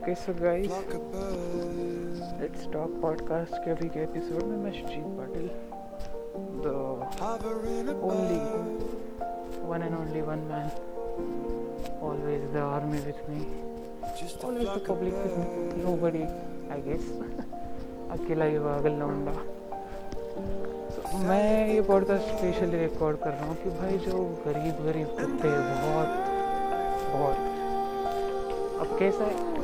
[0.00, 0.70] Okay so guys
[2.40, 5.48] let's talk podcast के अभी के एपिसोड में मैं Sujeet Patil
[6.64, 6.70] the
[8.04, 8.38] only
[9.70, 10.70] one and only one man
[12.10, 13.40] always the army with me
[14.44, 16.22] always the public with me nobody
[16.72, 17.12] I guess
[18.16, 19.36] अकेला ही पागल लौंडा
[20.96, 25.54] तो मैं ये पॉडकास्ट स्पेशली रिकॉर्ड कर रहा हूँ कि भाई जो गरीब गरीब कुत्ते
[25.84, 26.18] बहुत
[27.12, 27.48] बहुत।
[28.80, 29.59] अब कैसा है?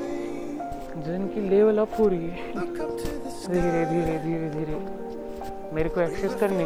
[0.96, 2.52] जिनकी लेवल अप हो रही है।
[3.46, 4.76] धीरे धीरे धीरे धीरे।
[5.74, 6.64] मेरे को एक्सेस करने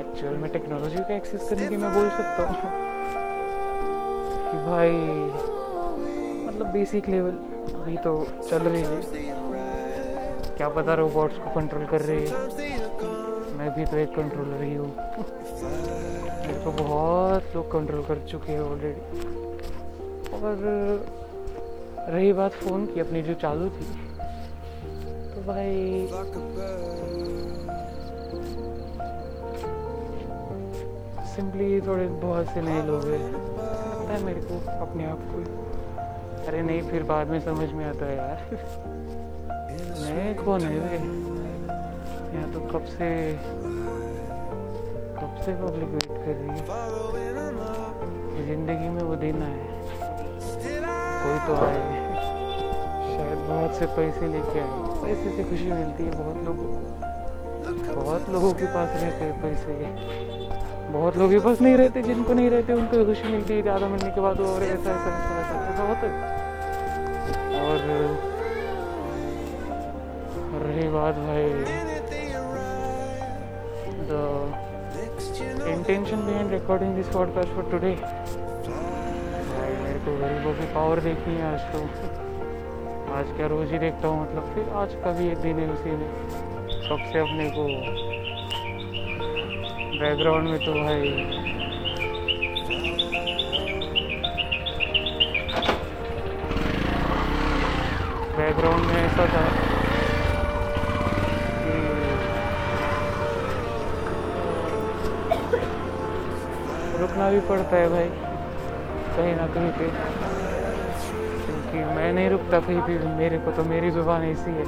[0.00, 2.54] एक्चुअल में टेक्नोलॉजी का एक्सेस करने की मैं बोल सकता हूँ।
[4.50, 4.92] कि भाई
[6.46, 7.38] मतलब बेसिक लेवल
[7.74, 8.12] अभी तो
[8.50, 9.00] चल रही है।
[10.56, 12.32] क्या पता रोबोट्स को कंट्रोल कर रही है।
[13.58, 14.92] मैं भी तो एक कंट्रोलर ही हूँ।
[16.46, 19.00] मेरे को बहुत लोग कंट्रोल कर चुके हैं ऑलरेडी
[20.36, 20.54] और
[22.08, 23.84] रही बात फ़ोन की, अपनी जो चालू थी।
[25.30, 26.08] तो भाई
[31.26, 35.42] सिंपली थोड़े बहुत से नए लोग हैं। पता है मेरे को, अपने आप को।
[36.46, 38.38] अरे नहीं, फिर बाद में समझ में आता है यार।
[40.00, 40.96] नए कौन है वे?
[42.34, 43.10] यहाँ तो कब से
[45.16, 46.64] कब से पब्लिक वेट कर रही है?
[48.46, 49.69] ज़िंदगी में वो देना है
[51.46, 51.80] कोई तो आए
[53.10, 54.70] शायद बहुत से पैसे लेके आए
[55.02, 56.78] पैसे से खुशी मिलती है बहुत लोगों को।
[57.94, 59.72] बहुत लोगों के पास रहते हैं पैसे।
[60.92, 64.10] बहुत लोगों के पास नहीं रहते, जिनको नहीं रहते, उनको खुशी मिलती है। ज़्यादा मिलने
[64.10, 66.14] के बाद और ऐसा ऐसा ऐसा ऐसा ऐसा होता है।
[67.60, 67.78] और
[70.62, 71.44] रही बात भाई।
[74.10, 74.12] The
[75.68, 77.92] intention behind recording this podcast for today
[80.04, 81.78] तो गरीबों की पावर देखनी है आज तो।
[83.14, 85.90] आज क्या रोज ही देखता हूँ मतलब फिर आज का भी एक दिन है उसी
[85.90, 86.06] में।
[86.86, 87.64] सबसे अपने को
[89.98, 91.10] बैकग्राउंड में तो भाई
[98.38, 99.44] बैकग्राउंड में ऐसा था
[107.00, 108.29] रुकना भी पड़ता है भाई।
[109.16, 109.88] कहीं ना कहीं पे।
[111.46, 114.64] क्योंकि मैं नहीं रुकता कहीं भी, मेरे को तो मेरी ज़ुबान ऐसी है।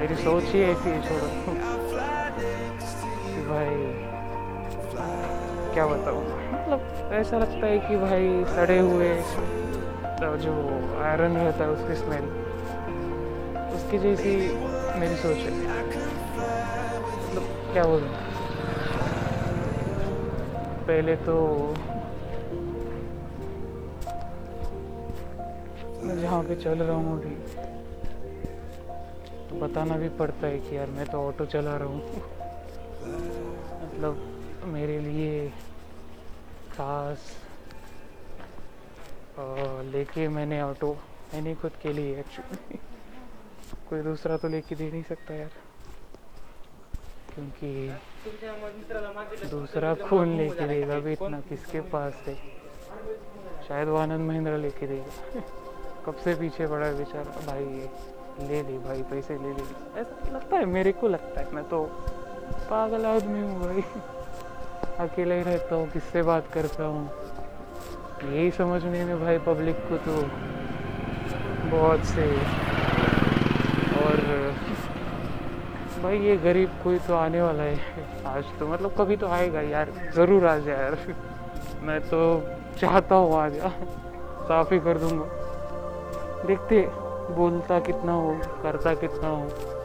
[0.00, 1.28] मेरी सोच ही ऐसी है, छोड़ो।
[3.26, 3.74] कि भाई,
[5.74, 6.24] क्या बताऊँ?
[6.52, 9.14] मतलब ऐसा लगता है कि भाई, सड़े हुए
[10.20, 10.52] तो जो
[11.02, 12.24] आयरन रहता है उसकी स्मेल
[13.74, 14.58] उसकी जैसी
[14.96, 15.50] मेरी सोच है।
[17.26, 18.08] मतलब क्या बोलूँ?
[20.86, 21.34] पहले तो
[26.28, 27.34] जहाँ पे चल रहा हूँ अभी।
[29.48, 32.00] तो बताना भी पड़ता है कि यार मैं तो ऑटो चला रहा हूँ।
[33.82, 35.48] मतलब मेरे लिए
[36.72, 37.30] खास
[39.94, 40.90] लेके मैंने ऑटो,
[41.32, 42.78] मैंने खुद के लिए एक्चुअली
[43.88, 45.52] कोई दूसरा तो लेके दे नहीं सकता यार।
[47.34, 47.70] क्योंकि
[49.50, 50.98] दूसरा कौन लेके देगा?
[50.98, 52.34] भी इतना किसके पास है?
[53.68, 55.66] शायद वो आनंद महिंद्रा लेके देगा।
[56.08, 57.40] कब से पीछे पड़ा है बेचारा?
[57.46, 57.64] भाई,
[58.48, 59.62] ले ले भाई, पैसे ले ले।
[60.00, 61.82] ऐसा लगता है, मेरे को लगता है, मैं तो
[62.70, 63.82] पागल आदमी हूँ भाई।
[64.98, 67.08] अकेला ही रहता हूँ, किससे बात करता हूँ?
[68.24, 70.14] यही समझने में भाई पब्लिक को तो
[71.76, 72.26] बहुत से।
[73.98, 74.16] और
[76.02, 77.76] भाई, ये गरीब कोई तो आने वाला है।
[78.26, 80.96] आज तो मतलब कभी तो आएगा यार, ज़रूर आ जाए यार।
[81.82, 82.40] मैं तो
[82.80, 83.68] चाहता हूँ आ जा
[84.48, 85.47] साफ़ ही कर दूँगा।
[86.46, 86.80] देखते
[87.34, 89.42] बोलता कितना हो, करता कितना हो,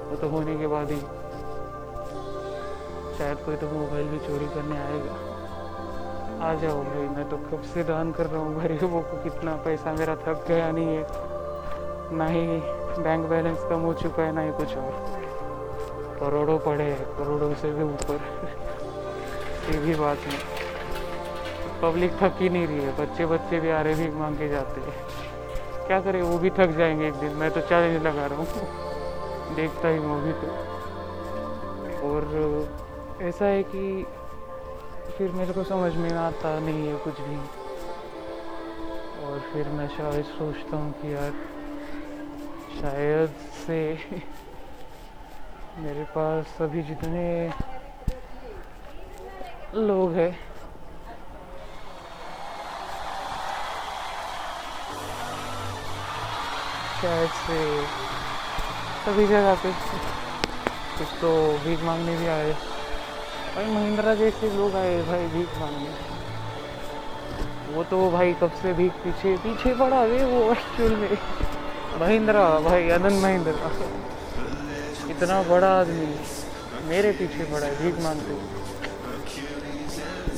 [0.10, 1.00] वो तो होने के बाद ही।
[3.18, 5.16] शायद कोई तो मोबाइल भी चोरी करने आएगा।
[6.46, 9.94] आ जाओ भाई, मैं तो कब से दान कर रहा हूँ गरीबों को कितना पैसा
[9.94, 11.08] मेरा थक गया नहीं है।
[12.18, 12.48] ना ही
[13.04, 14.92] बैंक बैलेंस कम हो चुका है, ना ही कुछ और।
[16.20, 18.20] करोड़ों पड़े हैं, करोड़ों से भी ऊपर।
[19.72, 20.38] ये भी बात है।
[21.82, 25.23] पब्लिक थक ही नहीं रही है बच्चे बच्चे भी आ रहे भी मांगे जाते हैं।
[25.88, 28.46] क्या करें, वो भी थक जाएँगे एक दिन। मैं तो चैलेंज लगा रहा हूँ।
[29.56, 30.48] देखता ही मूवी तो।
[32.08, 32.24] और
[33.22, 34.06] ऐसा है कि
[35.18, 37.36] फिर मेरे को समझ में आता नहीं है कुछ भी।
[39.26, 41.32] और फिर मैं शायद सोचता हूँ कि यार,
[42.82, 43.30] शायद
[43.68, 43.98] से
[45.78, 47.50] मेरे पास सभी जितने
[49.74, 50.53] लोग हैं
[57.04, 57.32] शायद
[59.06, 59.70] सभी जगह पे
[60.98, 61.32] कुछ तो
[61.64, 62.52] भीख मांगने भी आए।
[63.56, 65.90] भाई महिंद्रा जैसे लोग आए भाई भीख मांगने।
[67.74, 71.16] वो तो भाई कब से भीख पीछे पीछे पड़ा है वो एक्चुअल में।
[72.02, 73.72] महिंद्रा, भाई अनंत महिंद्रा।
[75.10, 76.08] इतना बड़ा आदमी
[76.88, 78.34] मेरे पीछे पड़ा है भीख मांगते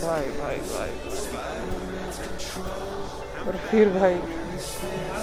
[0.02, 0.92] भाई भाई भाई
[3.46, 4.16] और फिर भाई,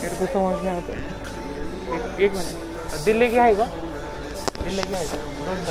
[0.03, 1.01] मेरे को समझ में आता। है
[1.95, 3.65] एक, मिनट। दिल्ली आएगा
[5.47, 5.67] डोंट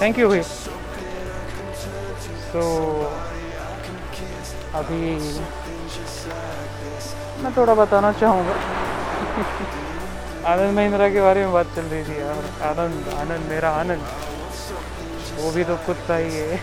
[0.00, 0.42] थैंक यू भाई
[2.52, 2.62] तो
[4.78, 5.00] अभी
[7.42, 8.56] मैं थोड़ा बताना चाहूँगा।
[10.42, 14.02] आनंद महिंद्रा के बारे में बात चल रही थी यार। आनंद आनंद, मेरा आनंद।
[15.36, 16.54] वो भी तो कुत्ता ही है।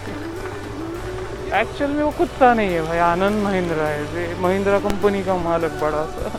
[1.62, 6.04] एक्चुअल में वो कुत्ता नहीं है भाई, आनंद महिंद्रा है। महिंद्रा कंपनी का मालक बड़ा
[6.06, 6.32] सा।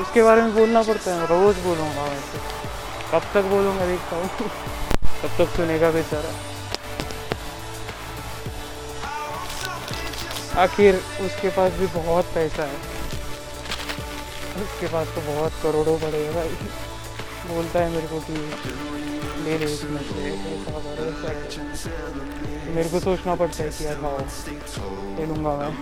[0.00, 2.38] उसके बारे में बोलना पड़ता है, रोज़ बोलूँगा वैसे
[3.12, 4.28] कब तक बोलूँगा देखता हूँ।
[5.22, 6.32] कब तक सुनेगा बेचारा।
[10.62, 12.93] आखिर उसके पास भी बहुत पैसा है।
[14.62, 16.52] उसके पास तो बहुत करोड़ों पड़े हैं भाई।
[17.46, 18.36] बोलता है मेरे को कि
[19.44, 19.66] ले ले
[22.74, 24.18] मेरे को सोचना पड़ता है कि यार हाँ
[25.18, 25.72] ले लूँगा मैं।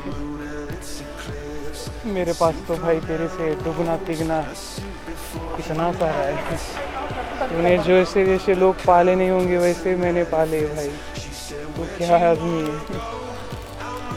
[2.14, 4.40] मेरे पास तो भाई तेरे से दुगना तिगना
[5.56, 6.56] कितना सारा है।
[7.48, 10.88] तूने जैसे जैसे लोग पाले नहीं होंगे, वैसे मैंने पाले भाई।
[11.76, 12.76] तो क्या आदमी है?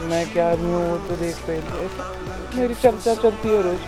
[0.08, 3.80] मैं क्या आदमी हूँ वो तो देख पहले मेरी चर्चा चलती है रोज।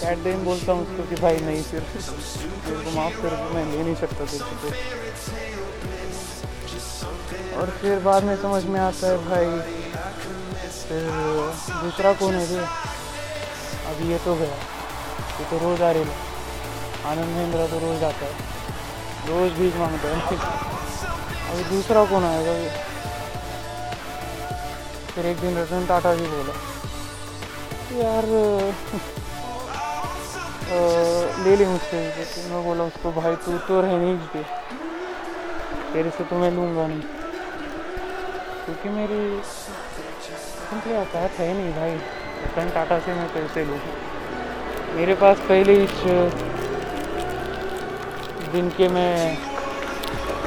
[0.00, 3.82] कैट दिन बोलता हूँ उसको कि भाई नहीं, फिर मेरे को माफ़ कर मैं ले
[3.82, 4.70] नहीं सकता तेरे
[7.56, 9.50] और फिर बाद में समझ में आता है भाई,
[10.88, 11.02] फिर
[11.82, 12.60] दूसरा कौन है ये
[13.90, 14.56] अब ये तो गया
[15.40, 16.08] ये तो रोज़ आ रही है।
[17.10, 18.34] आनंद महिंद्रा तो रोज़ आता है,
[19.28, 20.16] रोज़ भीख माँगता है।
[21.50, 22.52] अभी दूसरा कौन आएगा
[25.14, 26.54] फिर एक दिन रतन टाटा जी बोला,
[28.00, 28.26] यार
[30.70, 34.42] ले ली मुझसे तो मैं बोला उसको, भाई, तू तो रहने ही दे।
[35.92, 37.00] तेरे से तो मैं लूँगा नहीं।
[38.64, 41.94] क्योंकि मेरी सिंपली औकात है नहीं भाई।
[42.42, 43.78] रतन टाटा से मैं कैसे लूँ
[44.96, 45.96] मेरे पास पहले इस
[48.52, 49.14] दिन के मैं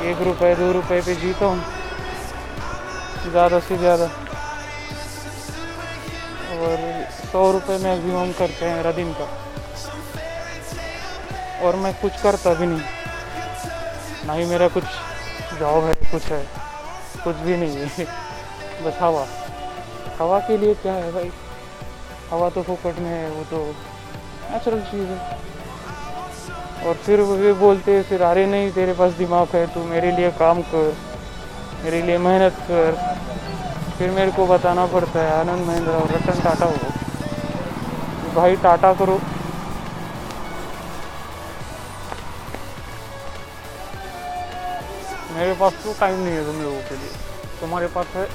[0.10, 1.60] एक रुपये दो रुपये पे जीता हूँ।
[3.32, 4.06] ज़्यादा से ज़्यादा।
[6.56, 6.78] और
[7.32, 9.28] सौ रुपये मैक्सिमम करते हैं मेरा दिन का।
[11.64, 12.82] और मैं कुछ करता भी नहीं।
[14.26, 14.84] ना ही मेरा कुछ
[15.60, 16.46] जॉब है, कुछ है,
[17.24, 18.04] कुछ भी नहीं है।
[18.84, 19.26] बस हवा।
[20.20, 21.30] हवा के लिए क्या है भाई?
[22.32, 23.76] हवा तो फोकट में है, वो तो
[24.52, 25.38] नेचुरल चीज़ है।
[26.88, 30.62] और फिर वे बोलते फिर, अरे नहीं, तेरे पास दिमाग है, तू मेरे लिए काम
[30.62, 30.92] कर,
[31.84, 32.96] मेरे लिए मेहनत कर।
[33.98, 36.74] फिर मेरे को बताना पड़ता है, आनंद महिंद्रा और रतन टाटा हो
[38.36, 39.18] भाई, टाटा करो।
[45.36, 47.10] मेरे पास तो टाइम नहीं है तुम लोगों के लिए।
[47.60, 48.26] तुम्हारे पास है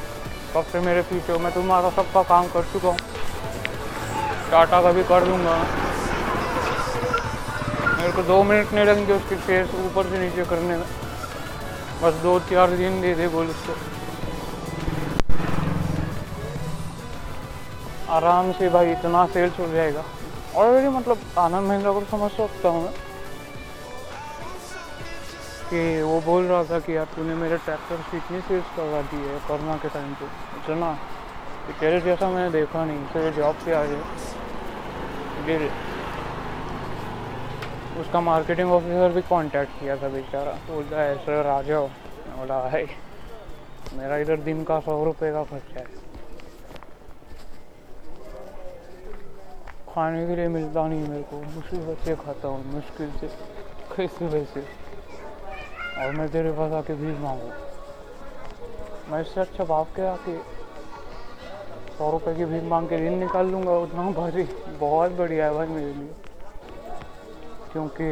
[0.55, 2.99] कब से मेरे पीछे हो। मैं तुम्हारा सबका काम कर चुका हूँ।
[4.51, 5.57] टाटा का भी कर दूँगा।
[7.99, 10.87] मेरे को दो मिनट नहीं लगेंगे उसके फेस ऊपर से नीचे करने में।
[12.03, 13.73] बस दो चार दिन दे दे बोल उसको।
[18.13, 20.05] आराम से भाई इतना सेल्स हो जाएगा।
[20.57, 23.08] ऑलरेडी मतलब आनंद महिंद्रा को समझ सकता हूँ मैं।
[25.71, 29.17] कि वो बोल रहा था कि यार तूने मेरे ट्रैक्टर से इतनी सेल्स करवा दी
[29.19, 30.27] है कोरोना के टाइम पे।
[30.59, 30.93] इतना
[31.67, 35.69] कि तेरे जैसा मैंने देखा नहीं तो जॉब पे आ गए।
[38.01, 41.87] उसका मार्केटिंग ऑफिसर भी कांटेक्ट किया था बेचारा। बोलता है सर आ जाओ
[42.29, 42.85] बोला है
[43.95, 45.87] मेरा इधर दिन का सौ रुपये का खर्चा है।
[49.89, 53.27] खाने के लिए मिलता नहीं मेरे को मुसीबत से खाता हूँ, मुश्किल से,
[53.97, 54.61] कैसे वैसे
[55.99, 57.51] और मैं तेरे पास आके भीख मांगू।
[59.11, 60.37] मैं इससे अच्छा बाप के आके
[61.99, 64.43] सौ रुपए की भीख मांग के ऋण निकाल लूँगा, उतना भारी,
[64.81, 66.13] बहुत बढ़िया है भाई मेरे लिए।
[67.73, 68.09] क्योंकि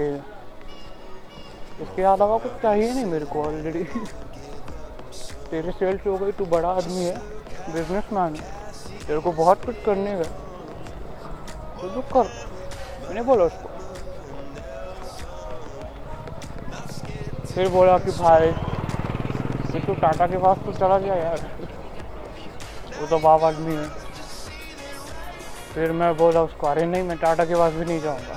[1.82, 3.84] इसके अलावा कुछ चाहिए नहीं मेरे को ऑलरेडी
[5.50, 7.16] तेरे सेल्स हो गई, तू बड़ा आदमी है
[7.72, 8.42] बिज़नेस मैन है,
[9.06, 10.28] तेरे को बहुत कुछ करने का
[11.82, 12.28] तू कर।
[13.06, 13.74] मैंने बोला उसको
[17.56, 18.50] फिर बोला कि भाई
[19.86, 21.40] तू टाटा के पास तो चला गया यार।
[23.00, 23.88] वो तो बाप आदमी है।
[25.74, 28.36] फिर मैं बोला, उसको अरे नहीं, मैं टाटा के पास भी नहीं जाऊँगा।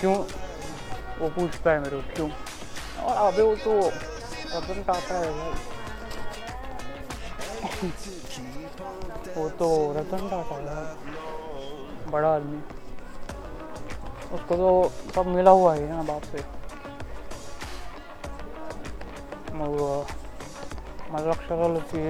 [0.00, 0.14] क्यों?
[1.18, 2.30] वो पूछता है मेरे को, क्यों?
[3.04, 3.78] और अबे वो तो
[4.54, 5.52] रतन टाटा है भाई।
[9.36, 12.60] वो तो रतन टाटा है। बड़ा आदमी।
[14.32, 16.61] उसको तो सब मिला हुआ है ना बाप से।
[19.62, 20.06] और
[21.10, 22.00] माझं लक्षात आलं की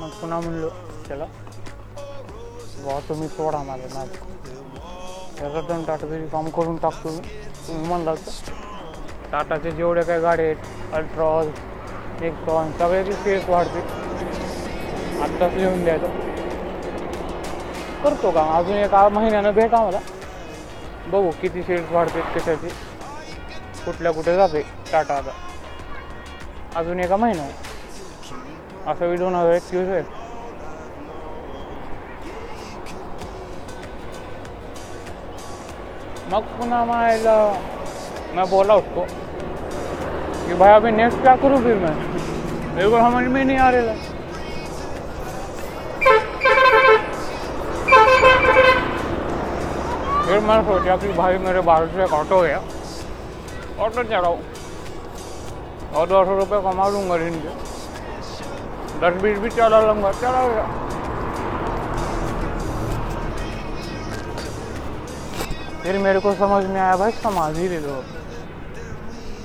[0.00, 0.68] मग पुन्हा म्हणलो
[1.08, 4.04] त्याला भावा तुम्ही सोडा मला ना
[5.48, 7.10] रतन टाटा तरी काम करून टाकतो
[7.70, 8.52] म्हणला तर
[9.32, 11.48] टाटाचे जेवढे काही गाडी आहेत अल्ट्रॉज
[12.20, 13.80] नेक्सॉन सगळ्याचे सेल्स वाढते
[15.22, 16.25] आत्ताच लिहून द्यायचं
[18.06, 18.42] करतो का?
[18.58, 19.98] अजून एका महिन्यानं भेटा मला
[21.10, 22.68] बघू किती सेल्स वाढते कशाचे.
[23.84, 24.60] कुठल्या कुठे जाते
[24.92, 25.30] टाटा आता.
[26.76, 27.42] अजून एका महिना
[28.90, 30.02] असं बी दोन हज़ार एकवीस आहे
[36.32, 37.36] मग पुन्हा मायला
[38.34, 39.06] मैं बोला उसको
[40.46, 41.94] कि भाई अभी नेक्स्ट क्या करूँ फिर मैं
[42.74, 42.96] मेरे को
[43.28, 44.15] में नहीं आ रहा
[50.46, 52.58] मैं सोचा कि भाई मेरे बाहर से ऑटो गया।
[53.84, 54.36] ऑटो चलाओ
[55.94, 57.54] और दो सौ रुपये कमा लूँगा दिन के
[59.00, 60.66] दस बीस भी चला लूँगा, चला गया।
[65.82, 68.02] फिर मेरे को समझ में आया, भाई समाज ही ले लो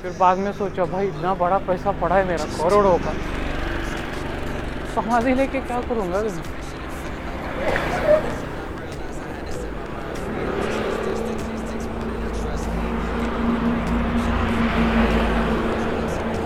[0.02, 3.14] फिर बाद में सोचा, भाई इतना बड़ा पैसा पड़ा है मेरा, करोड़ों का।
[4.96, 6.22] समाधि लेके क्या करूँगा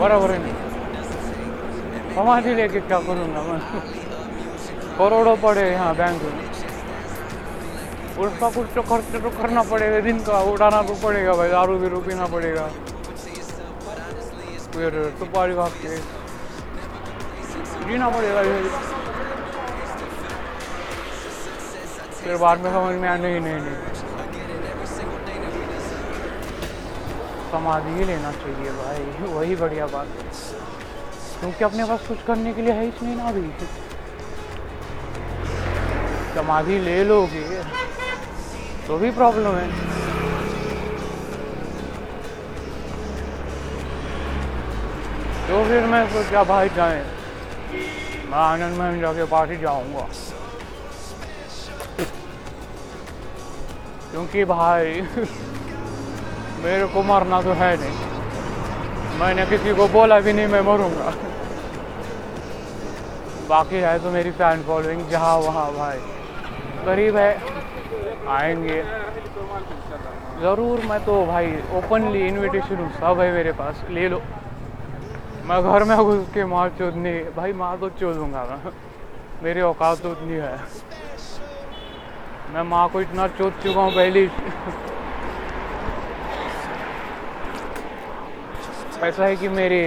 [0.06, 0.56] बराबर है नहीं
[2.16, 3.60] समाधि लेके क्या करूँगा मैं
[4.98, 6.44] करोड़ों पड़े यहाँ बैंक में।
[8.26, 11.90] उसका कुछ तो खर्च तो करना पड़ेगा, दिन का उड़ाना तो पड़ेगा भाई, दारू भी
[12.06, 12.66] पीना पड़ेगा।
[14.76, 15.98] फिर सुपारी खा के
[17.88, 18.42] जीना पड़ेगा
[22.16, 23.95] फिर बाद में समझ में आया, नहीं नहीं नहीं।
[27.56, 30.30] समाधि ही लेना चाहिए भाई। वही बढ़िया बात। है
[31.40, 33.50] क्योंकि अपने पास कुछ करने के लिए है ही ना अभी।
[36.36, 37.44] समाधि ले लोगे
[38.88, 39.68] तो भी प्रॉब्लम है।
[45.48, 47.02] तो फिर मैं सोचा, भाई जाए।
[48.26, 50.08] मैं आनंद महिंद्रा के पास ही जाऊँगा।
[54.12, 55.02] क्योंकि भाई
[56.66, 61.12] मेरे को मरना तो है नहीं। मैंने किसी को बोला भी नहीं, मैं मरूँगा।
[63.50, 66.00] बाकी है तो मेरी फ़ैन फॉलोइंग जहाँ वहाँ भाई।
[66.86, 67.32] करीब है।
[68.30, 68.82] आएँगे।
[70.42, 74.22] ज़रूर मैं तो भाई ओपनली इनविटेशन हूँ, सब है मेरे पास, ले लो।
[75.46, 78.72] मैं घर में घुस के मार चोदने भाई माँ तो चोदूँगा मैं।
[79.44, 80.58] मेरी औकात तो उतनी है।
[82.54, 84.26] मैं माँ को इतना चोद चुका हूँ पहले
[89.04, 89.84] ऐसा है कि मेरी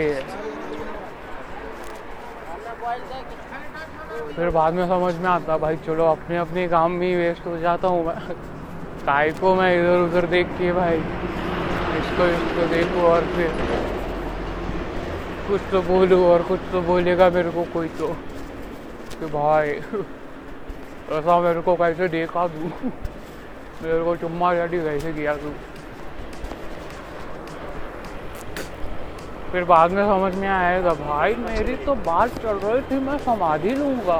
[4.36, 7.88] फिर बाद में समझ में आता, भाई चलो अपने अपने काम में वेस्ट हो जाता
[7.88, 8.14] हूँ मैं।
[9.06, 10.98] काय को मैं इधर उधर देख के, भाई?
[11.98, 13.50] इसको इसको देखूँ और फिर
[15.48, 18.06] कुछ तो बोलूँ और कुछ तो बोलेगा मेरे को कोई तो
[19.18, 19.70] कि भाई,
[21.18, 22.68] ऐसा मेरे को कैसे देखा तू?
[23.82, 25.52] मेरे को चुम्मा जाटी कैसे किया तू?
[29.52, 33.70] फिर बाद में समझ में आएगा भाई, मेरी तो बात चल रही थी, मैं समाधि
[33.70, 34.18] लूँगा।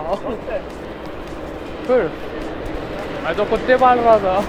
[1.87, 2.11] फिर,
[3.25, 4.41] मैं तो कुत्ते पाल रहा था।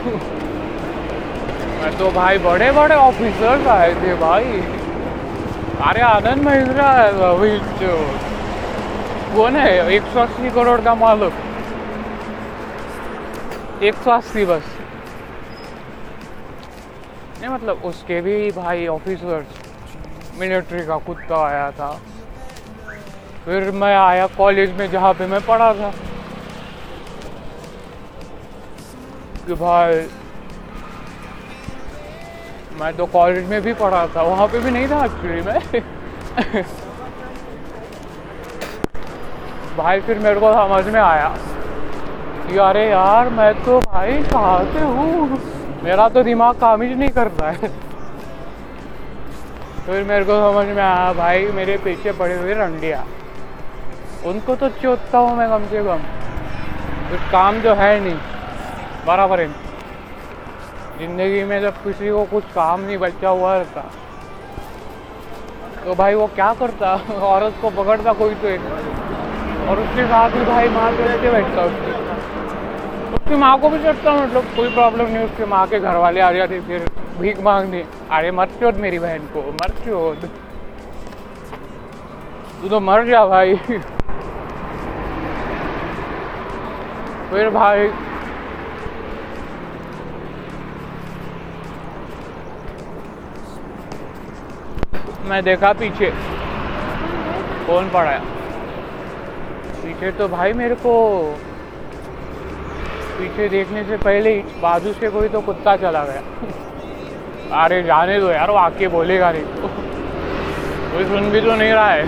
[1.81, 4.61] मैं तो भाई बड़े बड़े ऑफिसर्स आए थे भाई।
[5.83, 7.97] अरे आनंद महिंद्रा वही जो
[9.35, 11.33] कौन है, एक सौ अस्सी करोड़ का मालिक।
[13.83, 14.75] एक सौ अस्सी बस।
[17.41, 19.68] नहीं मतलब उसके भी भाई ऑफिसर्स
[20.39, 21.91] मिलिट्री का कुत्ता आया था।
[23.45, 25.91] फिर मैं आया कॉलेज में जहाँ पे मैं पढ़ा था।
[29.47, 29.99] कि भाई,
[32.81, 35.59] मैं तो कॉलेज में भी पढ़ा था, वहाँ पे भी नहीं था एक्चुअली मैं।
[39.77, 41.29] भाई फिर मेरे को समझ में आया
[42.49, 45.37] कि अरे यार, मैं तो भाई कहाँ से हूँ।
[45.83, 47.88] मेरा तो दिमाग काम ही नहीं करता है।
[49.89, 53.03] फिर मेरे को समझ में आया, भाई, मेरे पीछे पड़े हुए रंडिया।
[54.25, 56.03] उनको तो चोतता हूँ मैं कम से कम।
[57.09, 58.19] कुछ काम जो है नहीं,
[59.07, 59.47] बराबर है।
[60.99, 63.81] ज़िंदगी में जब किसी को कुछ काम नहीं बचा हुआ रहता
[65.85, 66.93] तो भाई वो क्या करता?
[67.23, 68.61] औरत को पकड़ता कोई तो एक।
[69.69, 71.91] और उसके साथ ही भाई माँ के बैठता उसकी
[73.13, 76.31] उसकी माँ को भी चढ़ता मतलब कोई प्रॉब्लम नहीं, उसके माँ के घर वाले आ
[76.31, 76.87] जाते फिर।
[77.19, 80.29] भीख मांगने। अरे मर चोद मेरी बहन को, मर चोद।
[82.61, 83.55] तू तो मर जा भाई।
[87.29, 87.87] फिर भाई।
[95.29, 96.09] मैं देखा पीछे।
[97.67, 98.17] कौन पड़ा
[99.83, 100.93] पीछे तो भाई मेरे को।
[103.17, 106.21] पीछे देखने से पहले ही बाजू से कोई तो कुत्ता चला गया।
[107.51, 109.43] अरे जाने दो यार, वो आके बोलेगा नहीं।
[110.91, 112.05] कोई सुन भी तो नहीं रहा है।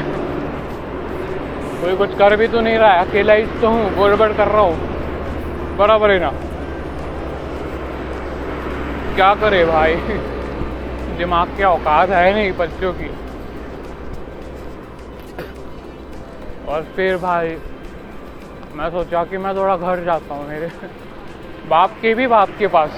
[1.82, 4.62] कोई कुछ कर भी तो नहीं रहा है। अकेला ही तो हूँ, गड़बड़ कर रहा
[4.62, 6.30] हूँ। बराबर है ना।
[9.16, 9.96] क्या करे भाई?
[11.18, 13.10] दिमाग की औकात है नहीं बच्चों की।
[16.68, 17.58] और फिर भाई,
[18.76, 20.70] मैं सोचा कि मैं थोड़ा घर जाता हूँ मेरे।
[21.70, 22.90] बाप के भी बाप के पास।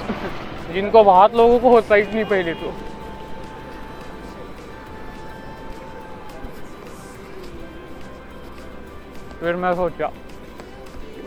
[0.72, 2.72] जिनको बहुत लोगों को होता ही नहीं पहले तो।
[9.40, 10.08] फिर मैं सोचा,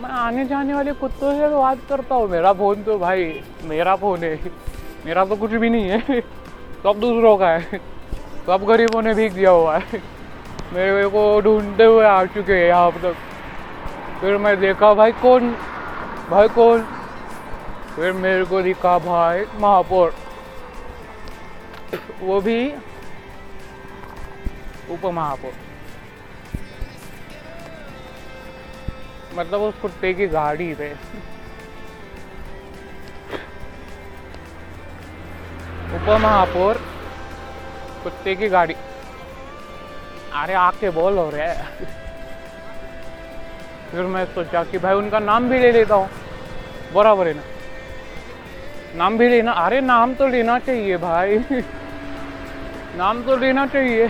[0.03, 3.25] मैं आने जाने वाले कुत्तों से तो बात करता हूँ, मेरा फ़ोन तो भाई,
[3.65, 4.39] मेरा फ़ोन है,
[5.07, 6.21] मेरा तो कुछ भी नहीं है,
[6.83, 7.81] सब दूसरों का है,
[8.47, 10.01] सब गरीबों ने भीग दिया हुआ है,
[10.75, 13.15] मेरे को ढूंढते हुए आ चुके हैं यहाँ तक।
[14.21, 15.55] फिर मैं देखा, भाई कौन
[16.31, 16.85] भाई कौन
[17.97, 20.11] फिर मेरे को दिखा भाई महापौर।
[22.21, 22.59] वो भी
[24.91, 25.53] उप महापौर
[29.35, 30.91] मतलब उस कुत्ते की गाड़ी पे।
[35.95, 36.75] उप महापौर
[38.05, 38.75] कुत्ते की गाड़ी।
[40.35, 41.65] अरे, आके बोल हो रहे है
[43.91, 46.09] फिर मैं सोचा कि भाई उनका नाम भी ले लेता हूँ।
[46.95, 47.56] बराबर है ना?
[48.97, 51.39] नाम भी लेना, अरे नाम तो लेना चाहिए भाई।
[52.97, 54.07] नाम तो लेना चाहिए।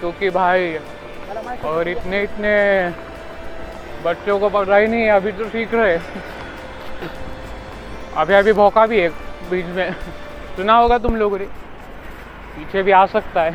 [0.00, 0.78] क्योंकि भाई,
[1.64, 2.54] और इतने इतने
[4.04, 4.48] बच्चों को
[4.86, 5.98] नहीं है, अभी तो सीख रहे
[8.16, 9.08] अभी अभी भौका भी है
[9.50, 9.92] बीच में।
[10.56, 11.44] सुना होगा तुम लोगों ने?
[12.56, 13.52] पीछे भी आ सकता है।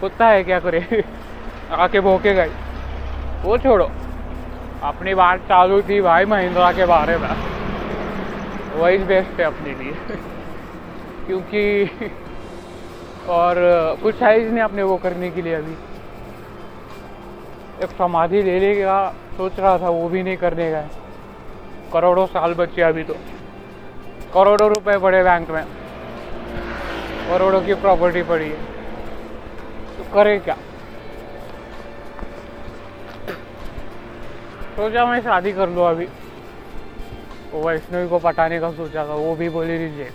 [0.00, 1.04] कुत्ता है क्या करे?
[1.72, 2.44] आके भोकेगा
[3.42, 3.88] वो छोड़ो।
[4.82, 7.28] अपनी बात चालू थी भाई महिंद्रा के बारे में।
[8.78, 9.92] वही बेस्ट है अपने लिए।
[11.26, 11.84] क्योंकि
[13.28, 13.54] और
[14.02, 15.72] कुछ है नहीं अपने वो करने के लिए अभी।
[17.82, 20.82] एक समाधि ले लेगा, सोच रहा था वो भी नहीं करने का
[21.92, 23.14] करोड़ों साल बचे अभी तो।
[24.34, 25.64] करोड़ों रुपए पड़े बैंक में।
[27.28, 28.56] करोड़ों की प्रॉपर्टी पड़ी है।
[29.98, 30.56] तो करे क्या?
[34.76, 36.06] सोचा मैं शादी कर लूँ अभी।
[37.52, 40.10] वो वैष्णवी को पटाने का सोचा था, वो भी बोली दीजिए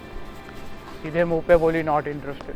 [1.02, 2.56] सीधे मुँह पे बोली नॉट इंटरेस्टेड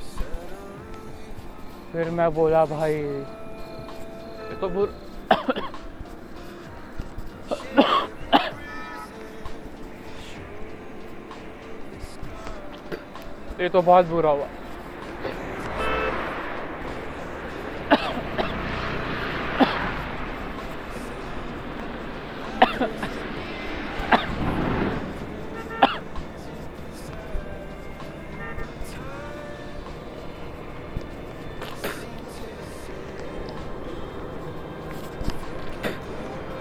[1.93, 4.93] फिर मैं बोला, भाई, ये तो बुर
[13.61, 14.47] ये तो बहुत बुरा हुआ।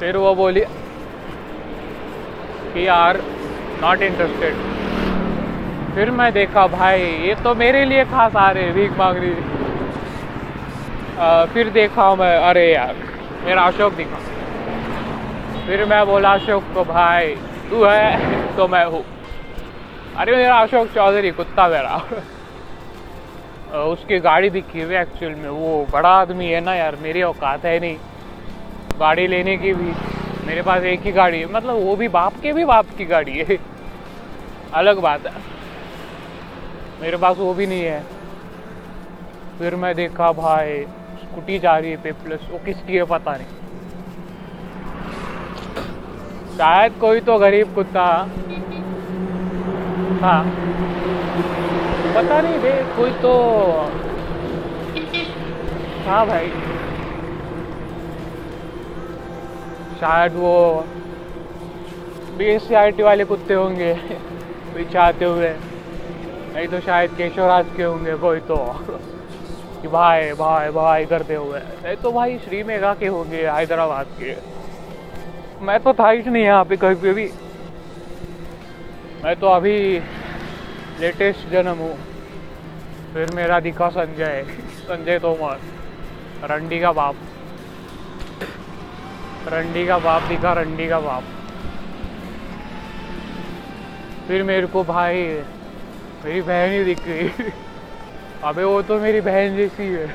[0.01, 0.61] फिर वो बोली
[2.75, 3.17] कि यार
[3.83, 4.55] नॉट इंटरेस्टेड
[5.95, 9.35] फिर मैं देखा, भाई, ये तो मेरे लिए खास आ रहे भीख मांग रही।
[11.55, 12.95] फिर देखा मैं, अरे यार,
[13.45, 14.34] मेरा अशोक दिखा।
[15.67, 17.35] फिर मैं बोला, अशोक को भाई,
[17.71, 18.17] तू है
[18.57, 19.03] तो मैं हूँ।
[20.17, 21.97] अरे, मेरा अशोक चौधरी, कुत्ता मेरा।
[23.79, 27.79] उसकी गाड़ी दिखी हुई एक्चुअल में। वो बड़ा आदमी है ना यार, मेरी औकात है
[27.79, 27.97] नहीं।
[29.01, 29.93] गाड़ी लेने की भी,
[30.47, 33.33] मेरे पास एक ही गाड़ी है। मतलब वो भी बाप के भी बाप की गाड़ी
[33.33, 33.57] है।
[34.73, 35.33] अलग बात है।
[37.01, 38.01] मेरे पास वो भी नहीं है।
[39.59, 40.85] फिर मैं देखा, भाई,
[41.23, 43.64] स्कूटी जा रही है, पे प्लस वो किसकी है पता नहीं।
[46.55, 48.05] शायद कोई तो गरीब कुत्ता।
[50.21, 50.43] हाँ।
[52.15, 53.33] पता नहीं बे कोई तो
[56.07, 56.49] हाँ भाई।
[60.01, 60.55] शायद वो
[62.39, 63.93] B S C R T वाले कुत्ते होंगे
[64.75, 65.51] पीछे आते हुए।
[66.55, 68.57] नहीं तो शायद केशवराज के होंगे कोई तो।
[69.83, 74.54] कि भाई भाई भाई करते हुए। नहीं तो भाई श्री मेघा के होंगे, हैदराबाद के।
[75.65, 77.27] मैं तो था ही नहीं यहाँ पे कहीं पे भी
[79.25, 79.77] मैं तो अभी
[81.01, 81.95] लेटेस्ट जन्म हूँ।
[83.15, 84.45] फिर मेरा दिखा संजय
[84.81, 85.59] संजय तोमर,
[86.51, 87.15] रंडी का बाप।
[89.49, 91.23] रंडी का बाप दिखा, रंडी का बाप।
[94.29, 95.27] फिर मेरे को भाई,
[96.25, 97.51] मेरी बहन ही दिख गई।
[98.45, 100.07] अबे वो तो मेरी बहन जैसी है।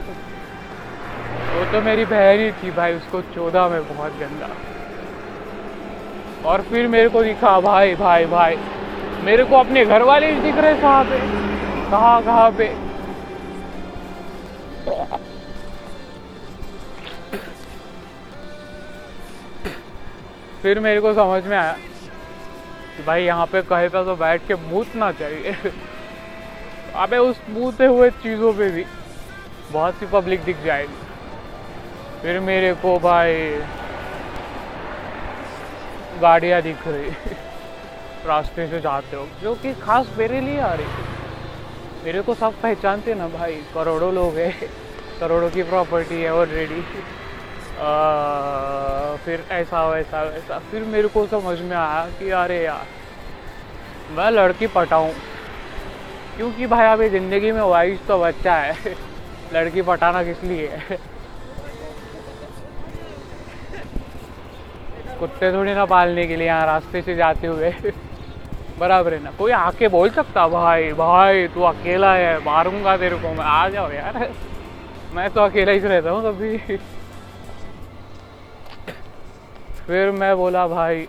[1.52, 4.56] वो तो मेरी बहन ही थी भाई, उसको चौदह में बहुत गंदा।
[6.46, 8.56] और फिर मेरे को दिखा, भाई भाई भाई,
[9.24, 11.20] मेरे को अपने घर वाले दिख रहे कहाँ पे?
[11.92, 12.68] कहाँ कहाँ पे?
[20.62, 21.74] फिर मेरे को समझ में आया
[22.98, 25.54] कि भाई, यहाँ पे कहे था तो बैठ के मूतना चाहिए।
[26.96, 28.84] अबे, उस मूते हुए चीज़ों पे भी
[29.72, 30.94] बहुत सी पब्लिक दिख जाएगी।
[32.22, 33.34] फिर मेरे को, भाई
[36.22, 37.10] गाड़ियाँ दिख रही।
[38.26, 40.86] रास्ते से जाते हो, जो कि खास मेरे लिए आ रही
[42.06, 44.54] मेरे को सब पहचानते ना भाई, करोड़ों लोग हैं,
[45.20, 46.82] करोड़ों की प्रॉपर्टी है ऑलरेडी
[49.26, 52.86] फिर ऐसा, वैसा वैसा। फिर मेरे को समझ में आया कि अरे यार,
[54.12, 55.12] मैं लड़की पटाऊँ।
[56.38, 58.96] क्योंकि भाई अभी ज़िंदगी में वाइस तो बच्चा है,
[59.54, 60.98] लड़की पटाना किस लिए है?
[65.20, 67.72] कुत्ते थोड़ी ना पालने के लिए यहाँ रास्ते से जाते हुए।
[68.80, 73.34] बराबर है ना। कोई आके बोल सकता, भाई भाई, तू अकेला है, मारूँगा तेरे को,
[73.34, 74.30] मैं आ जाओ यार।
[75.14, 76.58] मैं तो अकेला ही रहता हूँ कभी
[79.88, 81.08] फिर मैं बोला, भाई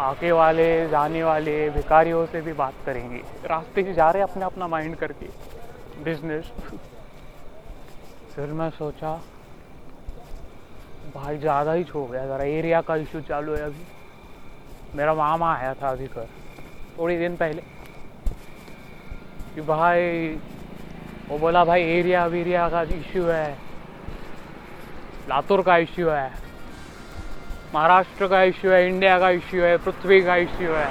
[0.00, 4.66] आके वाले, जाने वाले भिकारियों से भी बात करेंगे। रास्ते से जा रहे अपने अपना
[4.66, 5.26] माइंड करके।
[6.04, 6.52] बिज़नेस
[8.34, 9.12] फिर मैं सोचा
[11.14, 13.84] भाई, ज़्यादा ही छो गया। ज़रा एरिया का इशू चालू है अभी।
[14.94, 16.28] मेरा मामा आया था अभी कर
[16.98, 17.62] थोड़ी दिन पहले।
[19.54, 20.28] कि भाई,
[21.28, 23.56] वो बोला, भाई एरिया वीरिया का इशू है।
[25.28, 26.46] लातूर का इशू है।
[27.74, 30.88] महाराष्ट्र का इश्यू है इंडिया का इश्यू है, पृथ्वी का इश्यू है।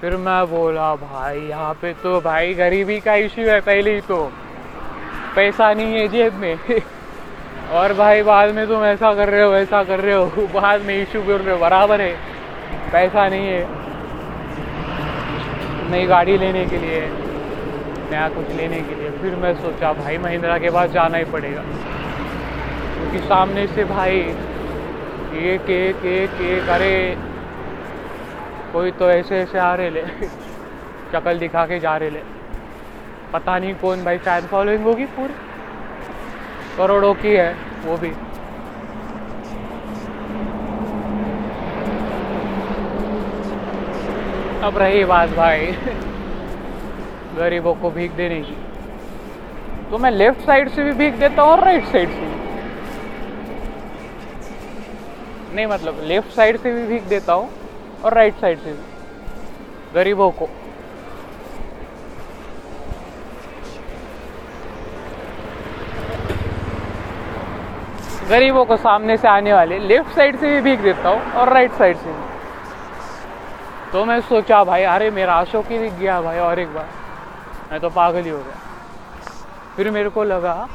[0.00, 4.32] फिर मैं बोला, भाई, यहाँ पे तो भाई गरीबी का इश्यू है पहले ही तो।
[5.36, 6.56] पैसा नहीं है जेब में।
[7.72, 10.24] और भाई, बाद में तुम ऐसा कर रहे हो ऐसा कर रहे हो।
[10.60, 12.12] बाद में इशू कर रहे हो बराबर है।
[12.92, 13.64] पैसा नहीं है।
[15.90, 17.00] नई गाड़ी लेने के लिए,
[18.10, 21.62] नया कुछ लेने के लिए। फिर मैं सोचा, भाई, महिंद्रा के पास जाना ही पड़ेगा।
[22.98, 24.18] क्योंकि सामने से, भाई
[25.32, 27.16] एक एक एक एक अरे
[28.72, 30.02] कोई तो ऐसे ऐसे आ रहे ले।
[31.12, 32.20] शक्ल दिखा के जा रहे ले।
[33.32, 35.51] पता नहीं कौन, भाई फ़ैन फॉलोइंग होगी पूरी।
[36.76, 38.10] करोड़ों की है, वो भी।
[44.66, 45.66] अब रही बात भाई,
[47.36, 48.56] गरीबों को भीख देने की।
[49.90, 52.40] तो मैं लेफ़्ट साइड से भी भीख देता हूँ और राइट साइड से भी।
[55.54, 57.50] नहीं मतलब लेफ़्ट साइड से भी भीख देता हूँ
[58.04, 60.48] और राइट साइड से भी। गरीबों को।
[68.28, 71.72] गरीबों को सामने से आने वाले लेफ़्ट साइड से भी भीख देता हूँ और राइट
[71.72, 72.22] साइड से भी।
[73.92, 76.86] तो मैं सोचा, भाई, अरे, मेरा अशोक ही दिख गया, भाई, और एक बार।
[77.70, 78.54] मैं तो पागल ही हो गया।
[79.76, 80.66] फिर मेरे को लगा,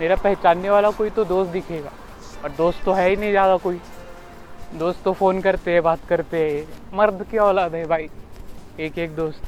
[0.00, 1.90] मेरा पहचानने वाला कोई तो दोस्त दिखेगा।
[2.44, 3.76] और दोस्त तो है ही नहीं ज़्यादा कोई।
[4.74, 6.64] दोस्त तो फ़ोन करते हैं, बात करते हैं।
[6.96, 8.06] मर्द की औलाद है भाई
[8.78, 9.42] एक एक दोस्त।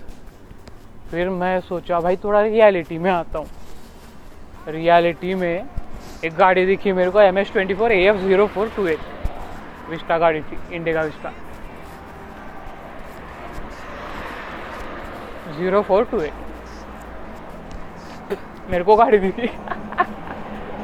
[1.10, 3.46] फिर मैं सोचा, भाई, थोड़ा रियलिटी में आता हूँ।
[4.66, 5.64] रियलिटी में
[6.22, 8.98] एक गाड़ी दिखी मेरे को M S twenty four A F zero four two eight
[9.90, 11.30] Vista गाड़ी थी Indica Vista
[15.56, 16.32] zero four two eight
[18.70, 19.48] मेरे को गाड़ी दिखी।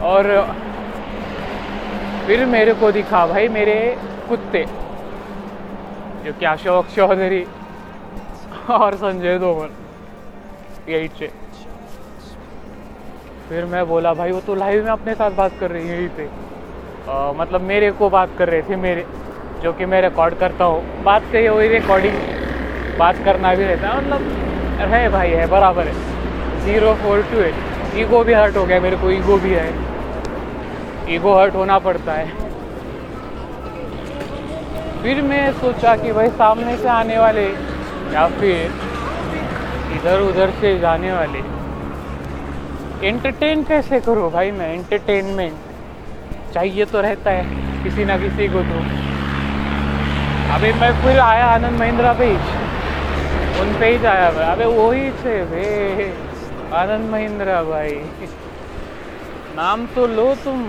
[0.07, 0.27] और
[2.27, 3.77] फिर मेरे को दिखा भाई मेरे
[4.29, 4.65] कुत्ते,
[6.25, 7.45] जो कि अशोक चौधरी
[8.71, 11.31] और संजय तोमर यही से
[13.51, 16.09] फिर मैं बोला भाई वो तो लाइव में अपने साथ बात कर रही है यहीं
[16.17, 16.27] पे।
[17.09, 19.05] आ, मतलब मेरे को बात कर रहे थे मेरे
[19.63, 22.15] जो कि मैं रिकॉर्ड करता हूँ। बात कही वही रिकॉर्डिंग
[22.99, 25.95] बात करना भी रहता है। मतलब है भाई है बराबर है।
[26.65, 29.69] Zero four two eight ego भी हर्ट हो गया मेरे को ईगो भी है।
[31.15, 32.27] ईगो हर्ट होना पड़ता है।
[35.03, 37.47] फिर मैं सोचा कि भाई सामने से आने वाले
[38.15, 38.57] या फिर
[39.97, 41.43] इधर उधर से जाने वाले
[43.03, 44.73] एंटरटेन कैसे करो भाई मैं?
[44.75, 45.55] एंटरटेनमेंट
[46.55, 48.79] चाहिए तो रहता है, किसी ना किसी को तो।
[50.55, 52.37] अभी मैं फिर आया आनंद महिंद्रा पे ही।
[53.61, 56.13] उन पे ही आया भाई अबे वही थे वे।
[56.73, 57.95] आनंद महिंद्रा भाई।
[59.57, 60.65] नाम तो लो तुम।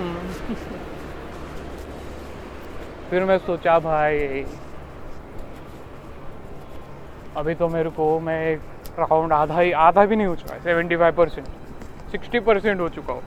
[3.10, 4.44] फिर मैं सोचा भाई।
[7.38, 8.56] अभी तो मेरे को, मैं
[8.98, 11.48] अराउंड आधा ही, आधा भी नहीं हो चुका है seventy five percent
[12.12, 13.21] sixty percent हो चुका हूँ।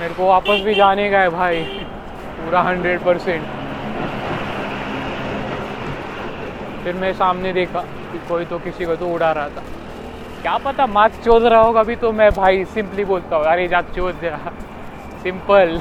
[0.00, 1.62] मेरे को वापस भी जाने का है भाई।
[2.36, 3.42] पूरा हंड्रेड परसेंट।
[6.84, 9.62] फिर मैं सामने देखा कि कोई तो किसी को तो उड़ा रहा था।
[10.42, 13.80] क्या पता मार्क्स चोद रहा होगा, अभी तो मैं भाई सिंपली बोलता हूँ, अरे जा
[13.90, 14.36] चोद जा
[15.22, 15.78] सिंपल।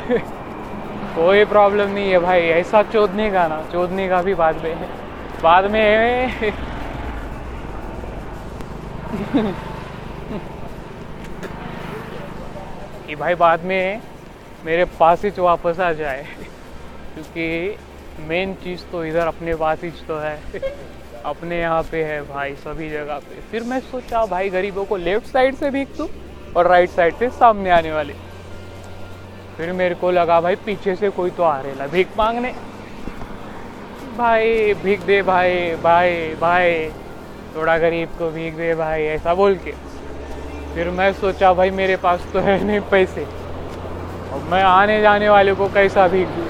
[1.16, 4.88] कोई प्रॉब्लम नहीं है भाई, ऐसा चोदने का ना चोदने का भी बाद में
[5.44, 6.52] बाद में
[13.08, 14.02] कि भाई बाद में
[14.66, 16.24] मेरे पास ही वापस आ जाए,
[17.14, 17.76] क्योंकि
[18.28, 20.36] मेन चीज़ तो इधर अपने पास ही तो है,
[21.26, 25.28] अपने यहाँ पे है भाई, सभी जगह पे। फिर मैं सोचा, भाई गरीबों को लेफ़्ट
[25.28, 26.08] साइड से भीख दूँ
[26.56, 28.14] और राइट साइड से सामने आने वाले।
[29.58, 32.52] फिर मेरे को लगा, भाई पीछे से कोई तो आ रहा भीख मांगने।
[34.18, 36.92] भाई, भीख दे भाई भाई भाई।
[37.56, 39.72] थोड़ा गरीब को भीख दे भाई ऐसा बोल के।
[40.74, 43.24] फिर मैं सोचा भाई मेरे पास तो है नहीं पैसे।
[44.34, 46.48] और मैं आने जाने वाले को कैसा भीख दूँ?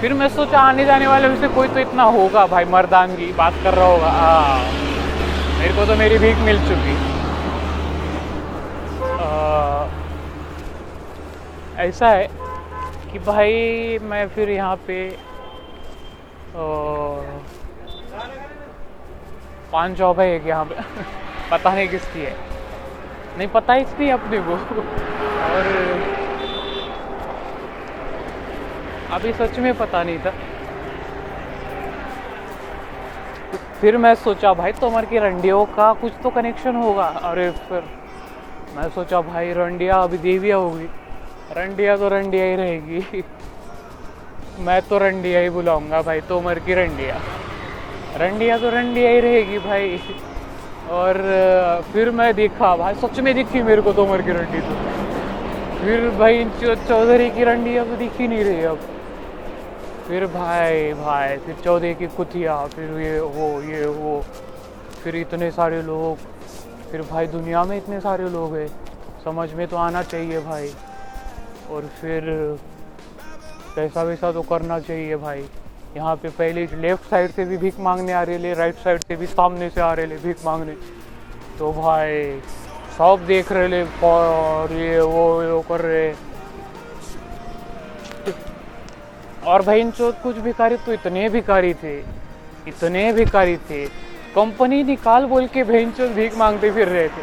[0.00, 3.32] फिर मैं सोचा आने जाने वाले में से कोई तो इतना होगा भाई मर्दान की
[3.32, 4.58] बात कर रहा होगा। हाँ
[5.58, 6.96] मेरे को तो मेरी भीख मिल चुकी।
[9.14, 9.86] आ,
[11.78, 12.26] ऐसा है
[13.12, 14.98] कि भाई मैं फिर यहाँ पे
[19.72, 20.74] पाँच जॉब है एक यहाँ पे।
[21.50, 22.32] पता नहीं किसकी है।
[23.36, 24.52] नहीं, पता इसकी अपने को।
[25.52, 25.64] और
[29.10, 30.30] अभी सच में पता नहीं था।
[33.80, 37.80] फिर मैं सोचा, भाई तोमर की रंडियों का कुछ तो कनेक्शन होगा। अरे, फिर
[38.76, 40.86] मैं सोचा, भाई, रंडिया अभी देविया होगी
[41.56, 43.22] रंडिया तो रंडिया ही रहेगी।
[44.58, 47.14] मैं तो रंडिया ही बुलाऊँगा, भाई तोमर की रंडिया।
[48.16, 49.98] रंडिया तो रंडिया ही रहेगी भाई।
[50.90, 51.14] और
[51.92, 54.74] फिर मैं देखा, भाई सच में दिखी मेरे को तोमर की रंडी तो।
[55.80, 56.44] फिर भाई
[56.88, 58.78] चौधरी की रंडिया तो दिख नहीं रही अब।
[60.08, 64.20] फिर भाई भाई, फिर चौधरी की कुतिया, फिर ये, वो ये, वो।
[65.04, 66.16] फिर इतने सारे लोग,
[66.90, 68.68] फिर भाई दुनिया में इतने सारे लोग हैं।
[69.24, 70.68] समझ में तो आना चाहिए भाई।
[71.70, 72.22] और फिर
[73.76, 75.42] पैसा वैसा तो करना चाहिए भाई।
[75.96, 79.26] यहाँ पे पहले लेफ़्ट साइड से भी भीख मांगने आ रहे राइट साइड से भी
[79.26, 80.72] सामने से आ रहे भीख मांगने।
[81.58, 82.40] तो भाई,
[82.98, 86.12] सब देख रहे और ये, वो वो कर रहे।
[89.46, 91.98] और भाई इन चौथ कुछ भिखारी तो इतने भिखारी थे,
[92.68, 93.86] इतने भिखारी थे।
[94.34, 97.22] कंपनी निकाल बोल के भेन भीख मांगते फिर रहे थे।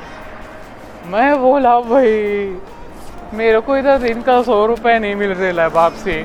[1.08, 2.56] मैं बोला, भाई,
[3.34, 6.24] मेरे को इधर दिन का सौ रुपये नहीं मिल रहा है बाप से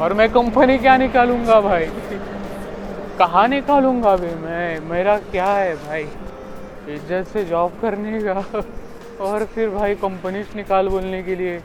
[0.00, 1.86] और मैं कंपनी क्या निकालूँगा भाई?
[3.18, 4.80] कहाँ निकालूँगा भाई मैं?
[4.80, 6.02] मेरा क्या है भाई?
[6.88, 8.62] इज़्ज़त से जॉब करने का।
[9.20, 11.58] और फिर भाई कंपनी से निकाल बोलने के लिए।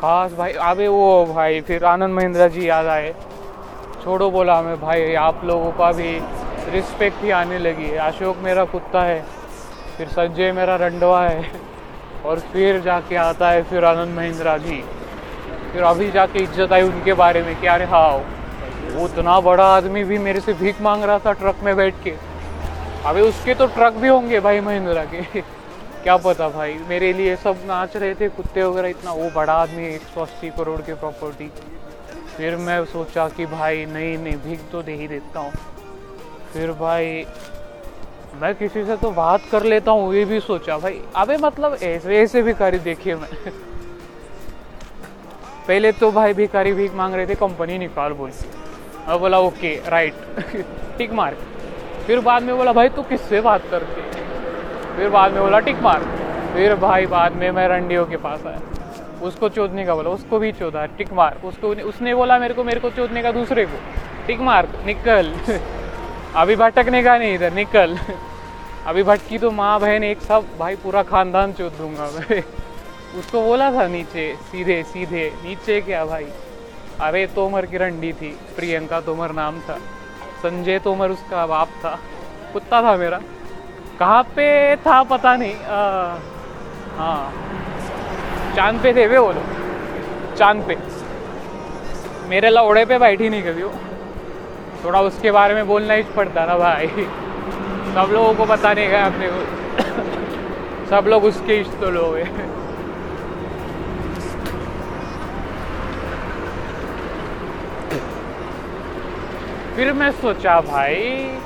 [0.00, 3.12] खास भाई, अबे वो भाई, फिर आनंद महिंद्रा जी याद आए।
[4.04, 6.18] छोड़ो बोला हमें भाई, आप लोगों का भी
[6.72, 9.24] रिस्पेक्ट ही आने लगी है। अशोक मेरा कुत्ता है,
[9.98, 11.44] फिर संजय मेरा रंडवा है।
[12.24, 14.82] और फिर जाके आता है फिर आनंद महिंद्रा जी।
[15.76, 18.08] फिर अभी जाके इज़्ज़त आई उनके बारे में कि अरे हाँ
[18.94, 22.14] वो उतना बड़ा आदमी भी मेरे से भीख मांग रहा था ट्रक में बैठ के।
[23.06, 25.40] अभी उसके तो ट्रक भी होंगे भाई महिंद्रा के।
[26.02, 29.86] क्या पता भाई, मेरे लिए सब नाच रहे थे, कुत्ते वगैरह इतना, वो बड़ा आदमी
[29.86, 31.50] एक सौ अस्सी करोड़ की प्रॉपर्टी
[32.36, 35.52] फिर मैं सोचा कि भाई, नहीं नहीं, भीख तो दे ही देता हूँ।
[36.52, 37.24] फिर भाई,
[38.40, 42.22] मैं किसी से तो बात कर लेता हूँ, ये भी सोचा। भाई, अबे मतलब ऐसे
[42.22, 43.28] ऐसे भिखारी देखिए मैं।
[45.68, 48.30] पहले तो भाई भिखारी भीख मांग रहे थे कंपनी निकाल बोल।
[49.08, 50.14] मैं बोला ओके राइट
[50.98, 51.34] टिक मार।
[52.06, 54.02] फिर बाद में बोला, भाई तू तो किससे बात करते?
[54.96, 56.00] फिर बाद में बोला, टिक मार।
[56.54, 58.60] फिर भाई बाद में मैं रंडियों के पास आया।
[59.22, 62.80] उसको चोदने का बोला, उसको भी चोदा, टिक मार। उसको उसने बोला मेरे को मेरे
[62.80, 63.78] को चोदने का दूसरे को,
[64.26, 65.34] टिक मार, निकल।
[66.34, 67.96] अभी भटकने का नहीं इधर, निकल।
[68.86, 72.42] अभी भटकी तो माँ बहन एक सब, भाई पूरा खानदान चोद दूँगा मैं।
[73.14, 76.26] उसको बोला था नीचे सीधे सीधे नीचे क्या भाई?
[77.00, 79.76] अरे तोमर की रंडी थी प्रियंका तोमर नाम था
[80.42, 81.98] संजय तोमर उसका बाप था
[82.52, 83.18] कुत्ता था मेरा।
[83.98, 86.18] कहाँ पे था पता नहीं आ,
[86.96, 87.32] हाँ
[88.56, 90.76] चाँद पे थे वे वो लोग चाँद पे।
[92.28, 93.72] मेरे लौड़े पे बैठी नहीं कभी वो।
[94.84, 96.86] थोड़ा उसके बारे में बोलना ही पड़ता ना भाई।
[97.94, 99.40] सब लोगों को पता नहीं गया अपने को।
[100.90, 102.65] सब लोग उसके इष्ट तो लोग हैं।
[109.76, 111.38] फिर मैं सोचा, भाई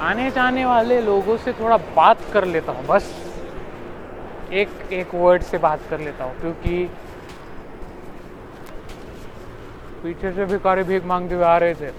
[0.00, 3.10] आने जाने वाले लोगों से थोड़ा बात कर लेता हूँ, बस।
[4.52, 6.84] एक एक वर्ड से बात कर लेता हूँ, क्योंकि
[10.02, 11.90] पीछे से भिखारी भीख मांगते हुए आ रहे थे।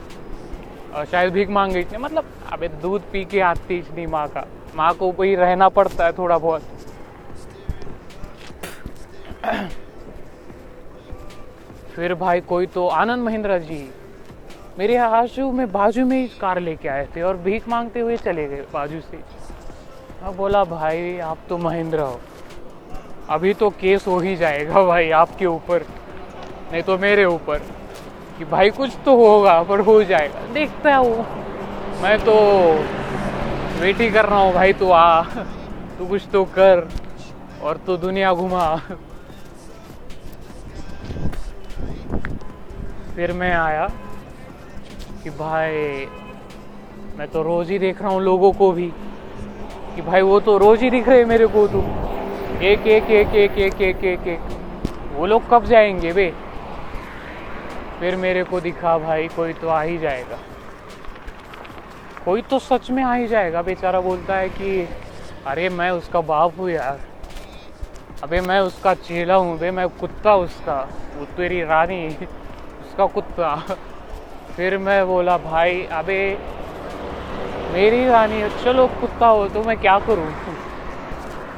[0.94, 4.94] और शायद भीख मांग थी। मतलब अबे, दूध पी के आती इतनी माँ का। माँ
[4.94, 6.62] को वही रहना पड़ता है थोड़ा बहुत।
[11.96, 13.90] फिर भाई, कोई तो आनंद महिंद्रा जी।
[14.78, 18.48] मेरे आजू में, बाजू में ही कार लेके आए थे और भीख मांगते हुए चले
[18.48, 19.18] गए बाजू से।
[20.24, 22.20] मैं बोला, भाई, आप तो महेंद्र हो।
[23.30, 25.86] अभी तो केस हो ही जाएगा भाई आपके ऊपर,
[26.72, 27.58] नहीं तो मेरे ऊपर,
[28.38, 31.26] कि भाई कुछ तो होगा, पर हो जाएगा। देखता है। वो
[32.02, 32.34] मैं तो
[33.82, 35.22] वेट ही कर रहा हूँ, भाई, तू आ,
[35.98, 36.88] तू कुछ तो कर
[37.62, 38.76] और तो दुनिया घुमा।
[43.16, 43.88] फिर मैं आया।
[45.24, 46.06] कि भाई,
[47.18, 48.90] मैं तो रोज ही देख रहा हूँ लोगों को भी।
[49.96, 51.80] कि भाई, वो तो रोज ही दिख रहे मेरे को तो।
[52.62, 54.40] एक एक एक एक एक एक एक एक।
[55.16, 56.32] वो लोग कब जाएँगे बे?
[58.00, 60.38] फिर मेरे को दिखा भाई, कोई तो आ ही जाएगा।
[62.26, 64.88] कोई तो सच में आ ही जाएगा। बेचारा बोलता है कि,
[65.46, 66.98] अरे, मैं उसका बाप हूँ यार।
[68.24, 73.76] अबे, मैं उसका चेला हूँ बे, मैं कुत्ता उसका। वो तेरी रानी, उसका कुत्ता।
[74.58, 76.38] फिर मैं बोला, भाई, अबे,
[77.74, 80.28] मेरी रानी, चलो, कुत्ता हो तो मैं क्या करूँ?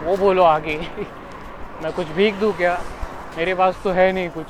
[0.03, 0.77] वो बोलो आगे,
[1.83, 2.77] मैं कुछ भीख दूँ क्या?
[3.37, 4.45] मेरे पास तो है नहीं कुछ,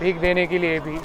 [0.00, 0.98] भीख देने के लिए भी.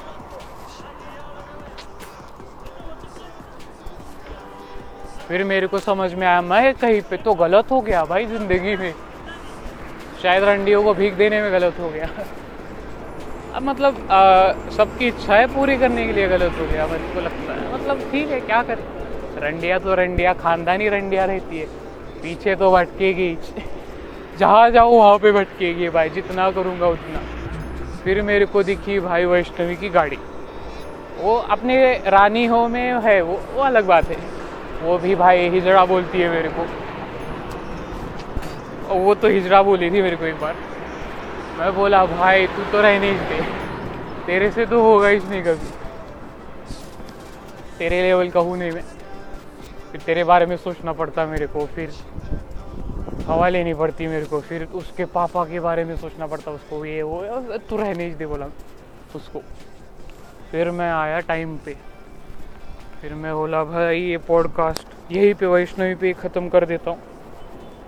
[5.27, 8.75] फिर मेरे को समझ में आया, मैं कहीं पे तो गलत हो गया भाई ज़िंदगी
[8.75, 8.93] में।
[10.23, 12.07] शायद रंडियों को भीख देने में गलत हो गया।
[13.53, 13.95] अब मतलब
[14.77, 18.29] सबकी इच्छाएँ पूरी करने के लिए गलत हो गया मेरे को लगता है। मतलब ठीक
[18.29, 18.83] है, क्या करें?
[19.41, 21.65] रंडिया तो रंडिया, खानदानी रंडिया रहती है।
[22.23, 23.37] पीछे तो भटकेगी।
[24.39, 27.19] जहाँ जाऊँ, वहाँ पे भटकेगी भाई। जितना करूँगा, उतना।
[28.03, 30.17] फिर मेरे को दिखी भाई वैष्णवी की गाड़ी।
[31.19, 34.17] वो अपने रानी हो में है, वो वो अलग बात है।
[34.81, 36.65] वो भी भाई हिजड़ा बोलती है मेरे को।
[38.95, 40.53] वो तो हिजड़ा बोली थी मेरे को एक बार।
[41.57, 43.41] मैं बोला, भाई, तू तो रहने ही दे।
[44.27, 45.67] तेरे से तो होगा ही नहीं कभी।
[47.79, 48.81] तेरे लेवल का हूँ नहीं मैं।
[49.91, 51.89] फिर तेरे बारे में सोचना पड़ता मेरे को, फिर
[53.27, 57.01] हवा लेनी पड़ती मेरे को, फिर उसके पापा के बारे में सोचना पड़ता, उसको ये,
[57.01, 57.23] वो,
[57.69, 58.45] तू रहने ही दे बोला
[59.15, 59.39] उसको।
[60.51, 61.73] फिर मैं आया टाइम पे।
[63.01, 66.99] फिर मैं बोला, भाई, ये पॉडकास्ट यहीं पे वैष्णवी पे ख़त्म कर देता हूँ।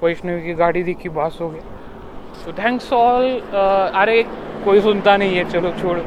[0.03, 1.61] वैष्णवी की गाड़ी दिखी, बास हो गया।
[2.45, 3.23] तो थैंक्स ऑल
[4.01, 4.21] अरे
[4.65, 5.97] कोई सुनता नहीं है। चलो छोड़।